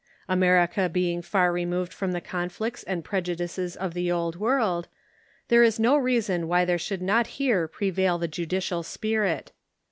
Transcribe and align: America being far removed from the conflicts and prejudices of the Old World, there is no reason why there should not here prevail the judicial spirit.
America 0.27 0.89
being 0.89 1.21
far 1.21 1.51
removed 1.51 1.93
from 1.93 2.11
the 2.11 2.19
conflicts 2.19 2.81
and 2.81 3.03
prejudices 3.03 3.75
of 3.75 3.93
the 3.93 4.11
Old 4.11 4.35
World, 4.35 4.87
there 5.47 5.61
is 5.61 5.79
no 5.79 5.95
reason 5.95 6.47
why 6.47 6.65
there 6.65 6.79
should 6.79 7.03
not 7.03 7.27
here 7.37 7.67
prevail 7.67 8.17
the 8.17 8.27
judicial 8.27 8.81
spirit. 8.81 9.51